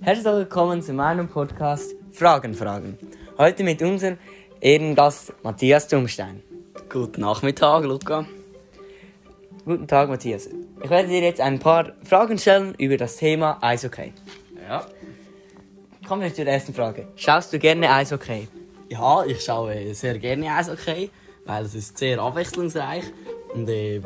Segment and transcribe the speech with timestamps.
[0.00, 2.98] Herzlich willkommen zu meinem Podcast Fragen fragen.
[3.38, 4.18] Heute mit unserem
[4.60, 6.42] Ehrengast Matthias Dumstein.
[6.88, 8.26] Guten Nachmittag, Luca.
[9.64, 10.48] Guten Tag, Matthias.
[10.82, 14.12] Ich werde dir jetzt ein paar Fragen stellen über das Thema Eishockey.
[14.68, 14.84] Ja.
[16.08, 17.06] Kommen wir zur ersten Frage.
[17.14, 18.48] Schaust du gerne Eishockey?
[18.88, 21.10] Ja, ich schaue sehr gerne Eishockey,
[21.44, 23.04] weil es ist sehr abwechslungsreich
[23.54, 24.02] und äh,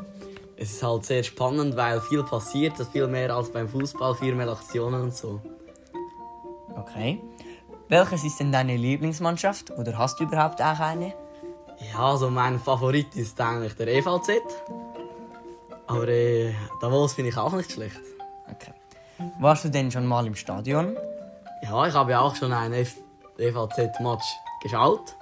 [0.63, 4.35] es ist halt sehr spannend, weil viel passiert, das viel mehr als beim Fußball, viel
[4.35, 5.41] mehr Aktionen und so.
[6.77, 7.21] Okay.
[7.89, 11.15] Welches ist denn deine Lieblingsmannschaft oder hast du überhaupt auch eine?
[11.93, 14.31] Ja, also mein Favorit ist eigentlich der EVZ.
[15.89, 18.01] Aber äh, Davos finde ich auch nicht schlecht.
[18.49, 18.73] Okay.
[19.41, 20.97] Warst du denn schon mal im Stadion?
[21.65, 24.27] Ja, ich habe ja auch schon ein EVZ-Match
[24.63, 25.17] geschaut.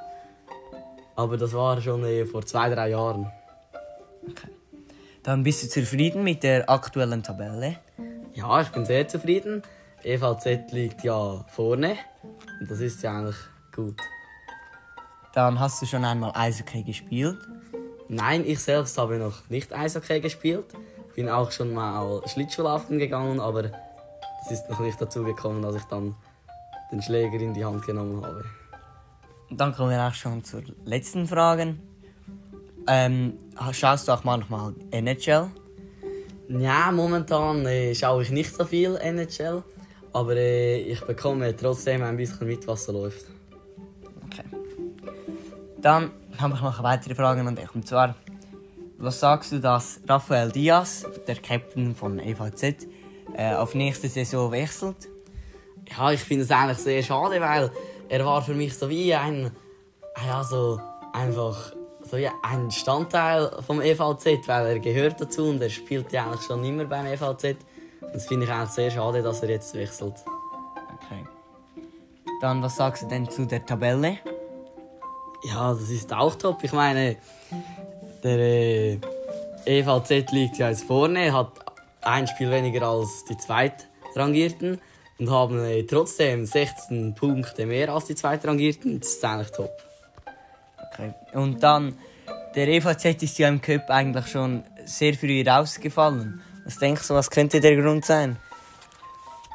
[1.16, 3.32] Aber das war schon äh, vor zwei, drei Jahren.
[4.28, 4.59] Okay.
[5.22, 7.76] Dann bist du zufrieden mit der aktuellen Tabelle?
[8.32, 9.62] Ja, ich bin sehr zufrieden.
[10.02, 11.96] EVZ liegt ja vorne.
[12.60, 13.36] Und das ist ja eigentlich
[13.74, 14.00] gut.
[15.34, 17.38] Dann hast du schon einmal Eishockey gespielt?
[18.08, 20.66] Nein, ich selbst habe noch nicht Eishockey gespielt.
[21.14, 23.64] Bin auch schon mal Schlittschuhlaufen gegangen, aber
[24.44, 26.16] es ist noch nicht dazu gekommen, dass ich dann
[26.90, 28.44] den Schläger in die Hand genommen habe.
[29.50, 31.76] Dann kommen wir auch schon zur letzten Frage.
[32.92, 33.34] Ähm,
[33.70, 35.48] schaust du auch manchmal NHL?
[36.48, 39.62] Ja, momentan äh, schaue ich nicht so viel NHL,
[40.12, 43.26] aber äh, ich bekomme trotzdem ein bisschen mit, was so läuft.
[44.26, 44.42] Okay.
[45.80, 47.72] Dann habe ich noch weitere Fragen an dich.
[47.72, 48.16] Und zwar,
[48.98, 52.88] was sagst du, dass Rafael Diaz, der Captain von EVZ,
[53.36, 55.08] äh, auf nächste Saison wechselt?
[55.96, 57.70] Ja, ich finde es eigentlich sehr schade, weil
[58.08, 59.52] er war für mich so wie ein,
[60.26, 60.80] ja, so
[61.12, 61.72] einfach
[62.10, 66.42] so wie ein Bestandteil vom EVZ, weil er gehört dazu und er spielt ja eigentlich
[66.42, 67.56] schon immer beim EVZ.
[68.12, 70.14] Das finde ich eigentlich sehr schade, dass er jetzt wechselt.
[70.96, 71.24] Okay.
[72.40, 74.18] Dann, was sagst du denn zu der Tabelle?
[75.44, 76.64] Ja, das ist auch top.
[76.64, 77.16] Ich meine,
[78.24, 78.98] der äh,
[79.64, 81.52] EVZ liegt ja jetzt vorne, hat
[82.02, 84.80] ein Spiel weniger als die Zweitrangierten
[85.18, 88.98] und haben äh, trotzdem 16 Punkte mehr als die Zweitrangierten.
[88.98, 89.89] Das ist eigentlich top.
[90.92, 91.14] Okay.
[91.32, 91.96] Und dann,
[92.54, 96.42] der EVZ ist ja im Cup eigentlich schon sehr früh rausgefallen.
[96.64, 98.36] Was denkst du, was könnte der Grund sein?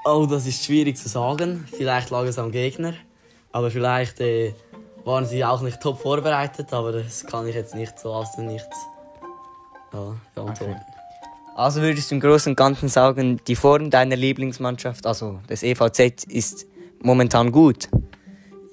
[0.06, 1.68] Oh, das ist schwierig zu sagen.
[1.72, 2.94] Vielleicht lag es am Gegner.
[3.52, 4.54] Aber vielleicht äh,
[5.04, 6.74] waren sie auch nicht top vorbereitet.
[6.74, 8.78] Aber das kann ich jetzt nicht so aus dem Nichts
[9.94, 10.74] ja, beantworten.
[10.74, 10.96] Okay.
[11.56, 16.26] Also würdest du im Großen und Ganzen sagen, die Form deiner Lieblingsmannschaft, also des EVZ,
[16.26, 16.68] ist
[17.02, 17.88] momentan gut?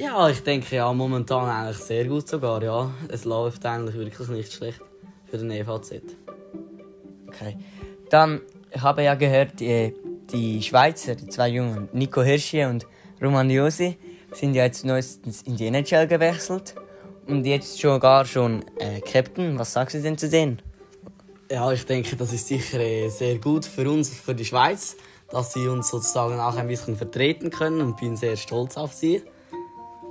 [0.02, 2.90] Ja, ich denke ja momentan eigentlich sehr gut sogar, ja.
[3.06, 4.80] Es läuft eigentlich wirklich nicht schlecht
[5.30, 6.02] für den EVZ.
[7.28, 7.56] Okay.
[8.10, 8.41] Dann,
[8.72, 9.94] ich habe ja gehört, die,
[10.32, 12.84] die Schweizer, die zwei Jungen, Nico Hirschi und
[13.22, 13.96] Roman Josi,
[14.32, 16.74] sind ja jetzt neuestens in die NHL gewechselt
[17.28, 19.56] und jetzt schon gar schon äh, Captain.
[19.56, 20.60] Was sagst du denn zu denen?
[21.48, 24.96] Ja, ich denke, das ist sicher äh, sehr gut für uns, für die Schweiz,
[25.30, 29.22] dass sie uns sozusagen auch ein bisschen vertreten können und bin sehr stolz auf sie.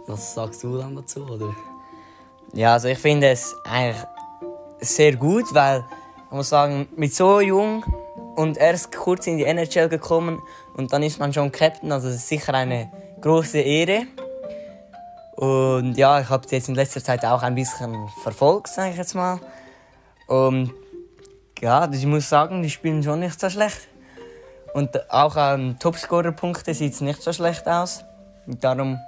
[0.07, 1.55] Was sagst du dann dazu, oder?
[2.53, 4.03] Ja, also ich finde es eigentlich
[4.79, 5.85] sehr gut, weil
[6.25, 7.83] ich muss sagen, mit so jung
[8.35, 10.41] und erst kurz in die NHL gekommen
[10.75, 12.91] und dann ist man schon Captain, also es ist sicher eine
[13.21, 14.07] große Ehre.
[15.35, 19.15] Und ja, ich habe jetzt in letzter Zeit auch ein bisschen verfolgt, sage ich jetzt
[19.15, 19.39] mal.
[20.27, 20.71] Und
[21.61, 23.87] ja, ich muss sagen, die spielen schon nicht so schlecht.
[24.73, 28.03] Und auch an Topscorer-Punkte sieht es nicht so schlecht aus.
[28.47, 28.99] Und darum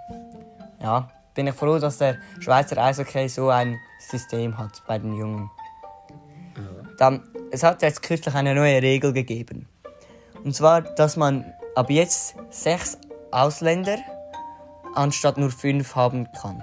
[0.84, 5.50] ja, bin ich froh, dass der Schweizer Eishockey so ein System hat bei den Jungen.
[7.00, 9.68] Dann, es hat jetzt kürzlich eine neue Regel gegeben.
[10.44, 11.46] Und zwar, dass man
[11.76, 12.98] ab jetzt sechs
[13.32, 13.98] Ausländer
[14.94, 16.62] anstatt nur fünf haben kann.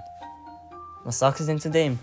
[1.04, 1.98] Was sagst du denn zu dem?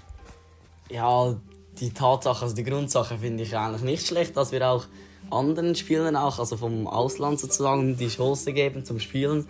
[0.89, 1.35] Ja,
[1.79, 4.85] die Tatsache, also die Grundsache finde ich eigentlich nicht schlecht, dass wir auch
[5.29, 9.47] anderen Spielern auch, also vom Ausland sozusagen, die Chance geben zum Spielen.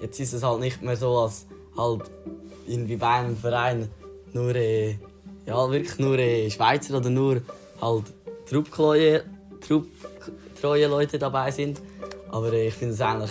[0.00, 1.46] Jetzt ist es halt nicht mehr so, als
[1.80, 2.10] halt
[2.66, 3.88] irgendwie bei einem Verein
[4.32, 4.96] nur, äh,
[5.46, 7.42] ja, wirklich nur äh, Schweizer oder nur
[7.80, 8.04] halt
[8.48, 9.24] trupptreue
[9.66, 9.86] Trupp
[10.62, 11.80] Leute dabei sind.
[12.30, 13.30] Aber äh, ich finde es eigentlich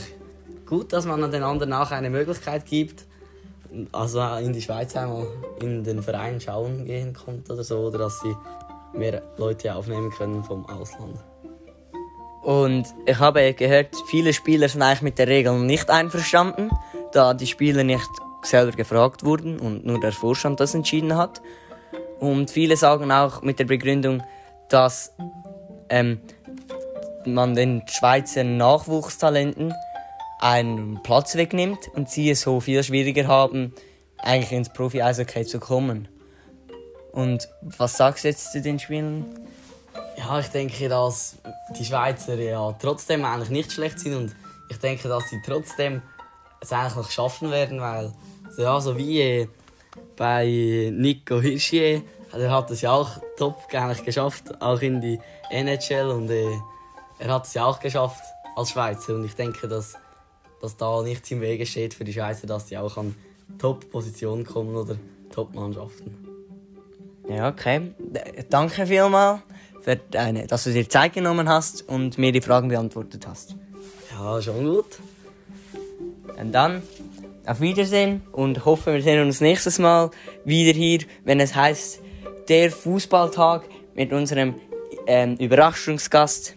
[0.65, 3.05] gut, dass man den anderen auch eine Möglichkeit gibt,
[3.91, 5.27] also in die Schweiz einmal
[5.61, 8.35] in den Verein schauen gehen kommt oder so, oder dass sie
[8.93, 11.17] mehr Leute aufnehmen können vom Ausland.
[12.41, 16.69] Und ich habe gehört, viele Spieler sind eigentlich mit der Regel nicht einverstanden,
[17.11, 18.09] da die Spieler nicht
[18.41, 21.41] selber gefragt wurden und nur der Vorstand das entschieden hat.
[22.19, 24.23] Und viele sagen auch mit der Begründung,
[24.69, 25.13] dass
[25.89, 26.19] ähm,
[27.25, 29.73] man den Schweizer Nachwuchstalenten
[30.39, 33.73] einen Platz wegnimmt und sie es so viel schwieriger haben,
[34.17, 36.07] eigentlich ins Profi-Eishockey zu kommen.
[37.11, 39.25] Und was sagst du jetzt zu den Spielen?
[40.17, 41.37] Ja, ich denke, dass
[41.77, 44.35] die Schweizer ja trotzdem eigentlich nicht schlecht sind und
[44.69, 46.01] ich denke, dass sie trotzdem
[46.61, 48.11] es eigentlich noch schaffen werden, weil
[48.57, 49.47] ja, so wie
[50.17, 52.01] bei Nico Hirschier,
[52.31, 55.19] er hat es ja auch top eigentlich geschafft, auch in die
[55.49, 56.45] NHL und äh,
[57.19, 58.23] er hat es ja auch geschafft
[58.55, 59.95] als Schweizer und ich denke, dass,
[60.61, 63.15] dass da nichts im Wege steht für die Schweizer, dass sie auch an
[63.57, 64.95] Top-Positionen kommen oder
[65.31, 66.29] Top-Mannschaften.
[67.29, 67.93] Ja, okay.
[68.49, 69.41] Danke vielmals,
[69.81, 73.55] für deine, dass du dir Zeit genommen hast und mir die Fragen beantwortet hast.
[74.11, 74.99] Ja, schon gut.
[76.39, 76.81] Und dann
[77.45, 80.09] auf Wiedersehen und hoffe, wir sehen uns nächstes Mal
[80.45, 82.01] wieder hier, wenn es heißt
[82.47, 83.63] der Fußballtag
[83.93, 84.55] mit unserem
[85.05, 86.55] ähm, Überraschungsgast